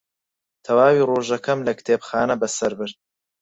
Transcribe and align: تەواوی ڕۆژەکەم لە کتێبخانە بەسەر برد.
تەواوی 0.65 1.05
ڕۆژەکەم 1.09 1.59
لە 1.67 1.73
کتێبخانە 1.79 2.35
بەسەر 2.41 2.71
برد. 2.79 2.97